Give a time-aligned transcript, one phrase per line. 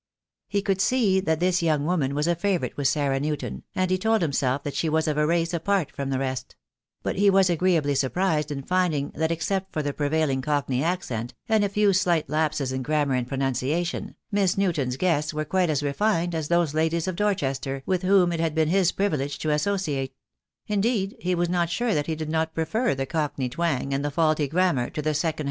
[0.47, 3.99] He could see that this young woman was a favourite with Sarah Newton, and he
[3.99, 6.55] told himself that she was of a race apart from the rest;
[7.03, 11.63] but he was agreeably surprised in finding that except for the prevailing Cockney accent, and
[11.63, 16.33] a few slight lapses in grammar and pronunciation, Miss Newton's guests were quite as refined
[16.33, 20.13] as those ladies of Dorchester with whom it had been his privilege to as sociate;
[20.65, 24.09] indeed, he was not sure that he did not prefer the Cockney twang and the
[24.09, 25.39] faulty grammar to the second THE DAY WILL COME.